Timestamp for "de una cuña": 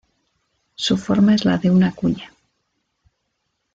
1.59-2.31